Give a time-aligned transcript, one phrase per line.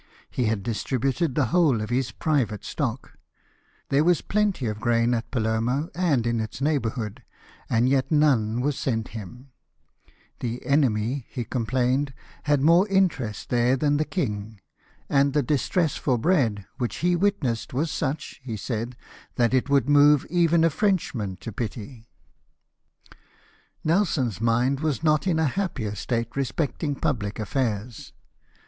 [0.31, 3.13] He had distributed the whole of his private stock—
[3.89, 7.21] there was plenty of grain at Palermo, and in its neighbourhood,
[7.69, 9.51] and yet none was sent him;
[10.39, 14.59] the enemy, he complained, had more interest there than the king;
[15.07, 18.97] and the distress for bread which he witnessed was such, he said,
[19.35, 22.09] that it would move even a Frenchman to pity.
[23.83, 28.13] Nelson's mind was not in a happier state respecting public affairs.